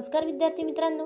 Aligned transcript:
नमस्कार 0.00 0.24
विद्यार्थी 0.24 0.62
मित्रांनो. 0.62 1.04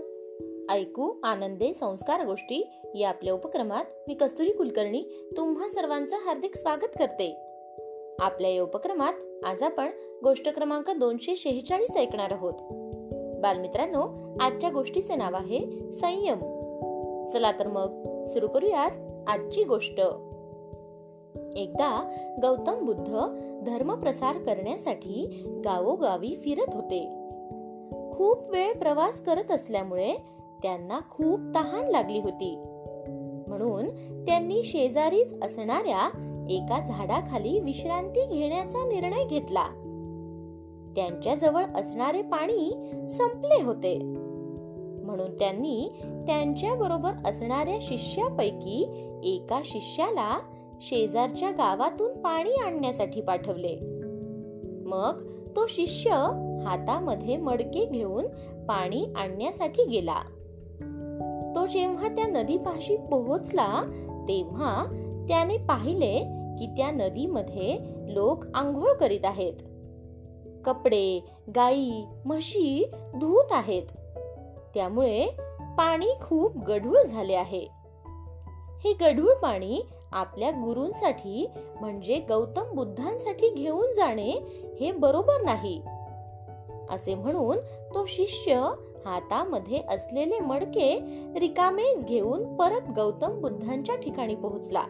ऐकू 0.72 1.12
आनंदे 1.22 1.72
संस्कार 1.74 2.26
गोष्टी 2.26 2.70
या 2.94 3.08
आपल्या 3.08 3.34
उपक्रमात 3.34 3.84
मी 4.08 4.14
कस्तुरी 4.14 4.50
कुलकर्णी 4.50 5.02
तुम्हा 5.36 5.68
सर्वांचं 5.68 6.16
हार्दिक 6.16 6.56
स्वागत 6.56 6.98
करते. 6.98 7.36
आपल्या 8.18 8.50
या 8.50 8.62
उपक्रमात 8.62 9.12
आज 9.44 9.62
आपण 9.62 9.90
गोष्ट 10.22 10.48
क्रमांक 10.48 10.90
दोनशे 10.90 11.36
शेहेचाळीस 11.36 11.96
ऐकणार 11.96 12.32
आहोत. 12.32 12.52
बालमित्रांनो 13.42 14.34
आजच्या 14.40 14.70
गोष्टीचे 14.70 15.16
नाव 15.16 15.34
आहे 15.34 15.92
संयम. 15.92 16.40
चला 17.32 17.52
तर 17.52 17.66
मग 17.66 18.24
सुरू 18.24 18.48
करूयात 18.48 18.90
आजची 19.28 19.64
गोष्ट. 19.64 20.00
एकदा 21.56 22.10
गौतम 22.42 22.86
बुद्ध 22.86 23.16
धर्म 23.66 23.94
प्रसार 23.94 24.36
करण्यासाठी 24.36 25.42
गावोगावी 25.64 26.36
फिरत 26.44 26.74
होते. 26.74 27.23
खूप 28.16 28.50
वेळ 28.50 28.72
प्रवास 28.72 29.20
करत 29.20 29.50
असल्यामुळे 29.50 30.14
त्यांना 30.62 30.98
खूप 31.10 31.40
तहान 31.54 31.90
लागली 31.90 32.20
होती. 32.20 32.62
म्हणून 33.48 33.88
त्यांनी 34.24 34.64
शेजारीच 34.64 35.34
असणाऱ्या 35.42 36.10
एका 36.50 36.84
झाडाखाली 36.86 37.60
विश्रांती 37.60 38.26
घेण्याचा 38.26 38.88
निर्णय 38.88 39.24
घेतला. 39.24 39.64
त्यांच्या 40.96 41.34
जवळ 41.34 41.64
असणारे 41.64 42.22
पाणी 42.22 42.92
संपले 43.10 43.62
होते. 43.62 43.98
म्हणून 45.04 45.38
त्यांनी 45.38 45.88
त्यांच्या 46.26 46.74
बरोबर 46.74 47.28
असणाऱ्या 47.28 47.78
शिष्यापैकी 47.80 48.82
एका 49.24 49.60
शिष्याला 49.64 50.38
शेजारच्या 50.80 51.50
गावातून 51.50 52.12
पाणी 52.12 52.50
आणण्यासाठी 52.50 53.20
पाठवले. 53.20 53.78
मग 54.86 55.22
तो 55.56 55.66
शिष्य 55.66 56.10
हातामध्ये 56.64 57.36
मडके 57.36 57.86
घेऊन 57.86 58.26
पाणी 58.66 59.06
आणण्यासाठी 59.16 59.84
गेला. 59.84 60.20
तो 61.56 61.66
जेव्हा 61.66 62.08
त्या 62.08 62.26
नदीपाशी 62.26 62.96
पोहोचला 62.96 63.82
तेव्हा 64.28 64.84
त्याने 65.28 65.56
पाहिले 65.56 66.18
की 66.58 66.66
त्या 66.66 66.90
नदीमध्ये 66.90 67.78
लोक 68.14 68.44
आंघोळ 68.54 68.92
करीत 68.92 69.24
आहेत. 69.24 69.52
कपडे 70.64 71.20
गाई 71.56 72.04
म्हशी 72.24 72.90
धुत 73.14 73.46
आहेत. 73.50 73.82
त्यामुळे 74.74 75.26
पाणी 75.78 76.08
खूप 76.22 76.58
गढूळ 76.58 77.02
झाले 77.02 77.34
आहे. 77.34 77.68
हे 78.84 78.92
गढूळ 78.92 79.34
पाणी 79.34 79.82
आपल्या 80.14 80.50
गुरूंसाठी 80.50 81.46
म्हणजे 81.80 82.18
गौतम 82.28 82.74
बुद्धांसाठी 82.74 83.50
घेऊन 83.50 83.92
जाणे 83.96 84.30
हे 84.80 84.92
बरोबर 84.92 85.40
नाही. 85.44 85.82
असे 86.90 87.14
म्हणून 87.14 87.56
तो 87.94 88.06
शिष्य 88.06 88.70
हातामध्ये 89.06 89.80
असलेले 89.88 90.40
मडके 90.40 91.00
रिकामेच 91.40 92.04
घेऊन 92.04 92.56
परत 92.56 92.90
गौतम 92.96 93.40
बुद्धांच्या 93.40 93.96
ठिकाणी 93.96 94.34
पोहोचला. 94.34 94.84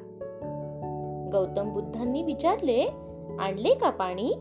गौतम 1.33 1.73
बुद्धांनी 1.73 2.23
विचारले 2.23 2.87
आणले 3.39 3.75
का 3.75 3.91
पाणी? 3.91 4.33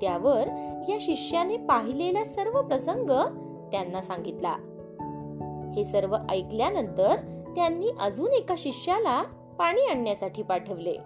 त्यावर 0.00 0.46
या 0.88 0.98
शिष्याने 1.00 1.56
पाहिलेला 1.56 2.24
सर्व 2.24 2.62
प्रसंग 2.62 3.10
त्यांना 3.72 4.02
सांगितला. 4.02 4.56
हे 5.76 5.84
सर्व 5.84 6.16
ऐकल्यानंतर 6.30 7.16
त्यांनी 7.56 7.90
अजून 8.00 8.32
एका 8.32 8.54
शिष्याला 8.58 9.22
पाणी 9.58 9.80
आणण्यासाठी 9.80 10.42
पाठवले. 10.42 10.96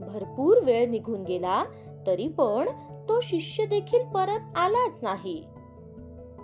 भरपूर 0.00 0.64
वेळ 0.64 0.90
निघून 0.90 1.22
गेला 1.22 1.64
तरी 2.06 2.28
पण 2.28 2.68
तो 3.08 3.20
शिष्य 3.20 3.66
देखील 3.66 4.04
परत 4.04 4.58
आलाच 4.58 4.98
नाही. 5.02 5.44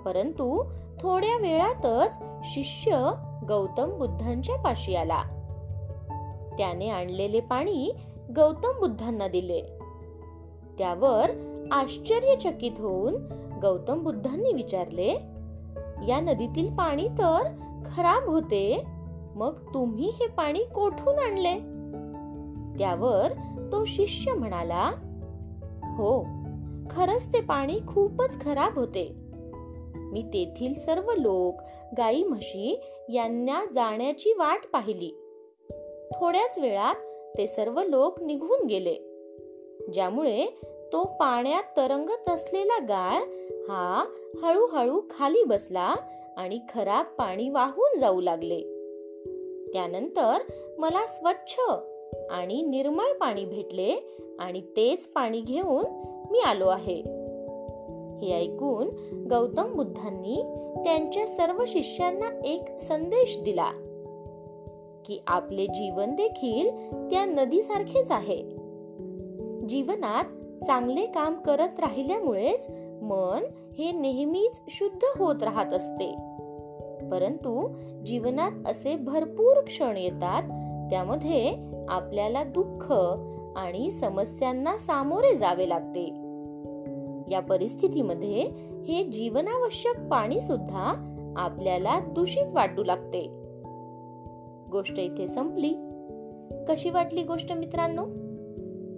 परंतु 0.05 0.65
थोड्या 1.01 1.39
वेळातच 1.41 2.19
शिष्य 2.45 3.11
गौतम 3.49 3.99
बुद्धांच्या 3.99 4.57
पाशी 4.57 4.95
आला. 4.95 5.23
त्याने 6.59 6.91
आणलेले 6.91 7.41
पाणी 7.41 7.93
गौतम 8.37 8.79
बुद्धांना 8.79 9.29
दिले. 9.29 9.61
त्यावर 10.79 11.31
आश्चर्यचकित 11.73 12.73
होऊन 12.79 13.15
गौतम 13.63 14.03
बुद्धांनी 14.03 14.53
विचारले 14.53 15.09
या 16.09 16.21
नदीतील 16.21 16.75
पाणी 16.75 17.09
तर 17.09 17.43
खराब 17.87 18.29
होते 18.29 18.94
मग 19.35 19.75
तुम्ही 19.75 20.11
हे 20.11 20.27
पाणी 20.27 20.65
कोठून 20.65 21.19
आणले? 21.19 21.55
त्यावर 22.79 23.33
तो 23.73 23.85
शिष्य 23.85 24.33
म्हणाला 24.33 24.93
हो 25.83 26.27
खरंच 26.91 27.33
ते 27.33 27.41
पाणी 27.41 27.79
खूपच 27.89 28.41
खराब 28.41 28.79
होते. 28.79 29.15
मी 29.95 30.23
तेथील 30.23 30.75
सर्व 30.75 31.13
लोक 31.13 31.63
गाई 31.99 32.23
म्हशी 32.23 32.81
यांना 33.09 33.65
जाण्याची 33.73 34.33
वाट 34.33 34.59
पाहिली. 34.73 35.11
थोड्याच 36.15 36.59
वेळात 36.59 36.95
ते 37.39 37.47
सर्व 37.47 37.83
लोक 37.83 38.23
निघून 38.23 38.67
गेले. 38.67 38.95
ज्यामुळे 39.93 40.47
तो 40.93 41.05
पाण्यात 41.05 41.63
तरंगत 41.77 42.31
असलेला 42.31 42.79
गाळ 42.79 43.19
हा 43.71 44.05
हळूहळू 44.43 45.01
खाली 45.11 45.45
बसला 45.45 45.95
आणि 46.37 46.61
खराब 46.75 47.05
पाणी 47.19 47.49
वाहून 47.49 47.99
जाऊ 47.99 48.21
लागले. 48.21 48.74
त्यानंतर 49.75 50.37
मला 50.79 51.07
स्वच्छ 51.07 51.55
आणि 52.31 52.63
निर्मळ 52.63 53.13
पाणी 53.21 53.45
भेटले 53.45 54.19
आणि 54.39 54.61
तेच 54.61 55.07
पाणी 55.07 55.41
घेऊन 55.41 55.85
मी 56.31 56.41
आलो 56.41 56.69
आहे. 56.69 57.03
हे 58.23 58.33
ऐकून 58.33 58.89
गौतम 59.31 59.77
बुद्धांनी 59.77 60.43
त्यांच्या 60.85 61.27
सर्व 61.27 61.65
शिष्यांना 61.67 62.41
एक 62.45 62.81
संदेश 62.81 63.39
दिला 63.41 63.71
की 65.07 65.23
आपले 65.27 65.67
जीवन 65.67 66.15
देखील 66.15 66.71
त्या 67.11 67.25
नदीसारखेच 67.25 68.11
आहे. 68.11 68.43
जीवनात 69.69 70.25
चांगले 70.65 71.07
काम 71.07 71.35
करत 71.35 71.81
राहिल्यामुळेच 71.81 72.67
मन 73.03 73.45
हे 73.79 73.93
नेहमीच 73.93 74.61
शुद्ध 74.69 75.23
होत 75.23 75.43
राहत 75.43 75.75
असते. 75.75 76.15
परंतु 77.11 77.69
जीवनात 78.07 78.53
असे 78.67 78.97
भरपूर 78.97 79.61
क्षण 79.61 79.97
येतात 79.97 80.43
त्यामध्ये 80.91 81.71
आपल्याला 81.89 82.45
दुःख 82.45 82.93
आणि 83.57 83.91
समस्यांना 83.91 84.77
सामोरे 84.77 85.37
जावे 85.37 85.69
लागते. 85.69 86.05
या 87.35 87.41
परिस्थितीमध्ये 87.41 88.43
हे 88.89 89.05
जीवनावश्यक 89.05 90.09
पाणी 90.11 90.41
सुद्धा 90.41 91.11
आपल्याला 91.37 92.01
दूषित 92.01 92.53
वाटू 92.53 92.85
लागते. 92.85 93.27
गोष्ट 94.73 94.99
इथे 94.99 95.27
संपली. 95.27 95.73
कशी 96.69 96.91
वाटली 96.91 97.23
गोष्ट 97.23 97.53
मित्रांनो? 97.53 98.03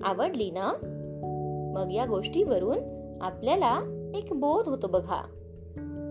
आवडली 0.04 0.50
ना? 0.50 0.72
मग 1.74 1.92
या 1.92 2.04
गोष्टीवरून 2.04 2.78
आपल्याला 3.20 3.80
एक 4.14 4.26
बोध 4.32 4.68
होतो 4.68 4.86
बघा. 4.86 5.22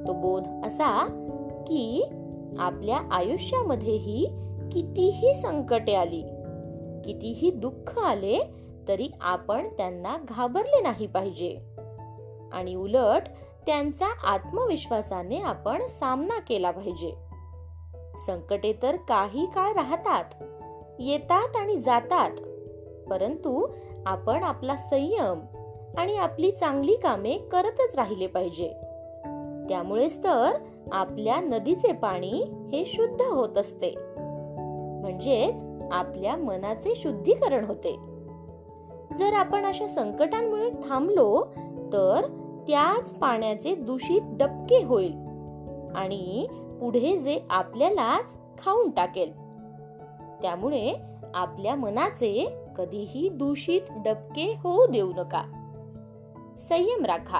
तो 0.07 0.13
बोध 0.13 0.47
असा 0.47 1.07
की 1.67 2.03
आपल्या 2.59 2.99
आयुष्यामध्येही 3.11 4.25
कितीही 4.71 5.33
संकटे 5.41 5.95
आली 5.95 6.21
कितीही 7.05 7.51
दुःख 7.51 7.99
आले 7.99 8.39
तरी 8.87 9.09
आपण 9.21 9.67
त्यांना 9.67 10.17
घाबरले 10.29 10.81
नाही 10.81 11.07
पाहिजे. 11.07 11.59
आणि 12.53 12.75
उलट 12.75 13.21
त्यांचा 13.65 14.05
आत्मविश्वासाने 14.23 15.37
आपण 15.37 15.87
सामना 15.87 16.39
केला 16.39 16.71
पाहिजे. 16.71 17.13
संकटे 18.19 18.73
तर 18.83 18.95
काही 18.95 19.45
काळ 19.45 19.73
राहतात 19.73 20.23
येतात 20.99 21.55
आणि 21.55 21.77
जातात 21.77 22.31
परंतु 23.09 23.67
आपण 24.05 24.43
आपला 24.43 24.75
संयम 24.75 25.39
आणि 25.97 26.15
आपली 26.15 26.51
चांगली 26.51 26.95
कामे 26.95 27.37
करतच 27.37 27.95
राहिले 27.95 28.27
पाहिजे. 28.27 28.73
त्यामुळेच 29.69 30.23
तर 30.23 30.51
आपल्या 30.91 31.39
नदीचे 31.39 31.91
पाणी 31.91 32.43
हे 32.71 32.83
शुद्ध 32.85 33.21
होत 33.21 33.57
असते. 33.57 33.95
म्हणजेच 35.01 35.63
आपल्या 35.91 36.35
मनाचे 36.35 36.95
शुद्धीकरण 36.95 37.65
होते. 37.65 37.99
जर 39.17 39.33
आपण 39.33 39.65
अशा 39.65 39.87
संकटांमुळे 39.87 40.69
थांबलो 40.89 41.43
तर 41.93 42.21
त्याच 42.67 43.13
पाण्याचे 43.13 43.75
दूषित 43.75 44.21
डबके 44.25 44.83
होईल 44.83 45.13
आणि 45.95 46.47
पुढे 46.81 47.17
जे 47.17 47.39
आपल्यालाच 47.49 48.35
खाऊन 48.57 48.89
टाकेल. 48.89 49.31
त्यामुळे 50.41 50.95
आपल्या 51.33 51.75
मनाचे 51.75 52.55
कधीही 52.77 53.29
दूषित 53.29 53.81
डबके 53.89 54.55
होऊ 54.63 54.85
देऊ 54.85 55.11
नका. 55.17 55.43
संयम 56.59 57.05
राखा. 57.05 57.39